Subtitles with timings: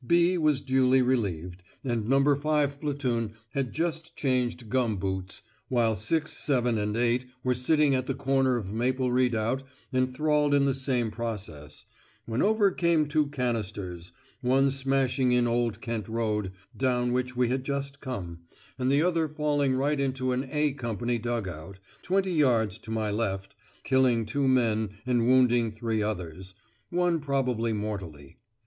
[0.03, 2.33] 'B' was duly relieved, and No.
[2.33, 8.07] 5 Platoon had just changed gum boots, while 6, 7, and 8 were sitting at
[8.07, 9.61] the corner of Maple Redoubt
[9.93, 11.85] enthralled in the same process,
[12.25, 14.11] when over came two canisters,
[14.41, 18.39] one smashing in Old Kent Road, down which we had just come,
[18.79, 23.11] and the other falling right into an 'A' Company dug out, twenty yards to my
[23.11, 26.55] left, killing two men and wounding three others,
[26.89, 28.37] one probably mortally.